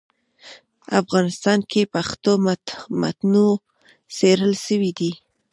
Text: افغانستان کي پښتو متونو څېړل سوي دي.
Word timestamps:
افغانستان 1.01 1.59
کي 1.71 1.81
پښتو 1.93 2.31
متونو 2.99 3.47
څېړل 4.15 4.53
سوي 4.65 4.91
دي. 4.99 5.11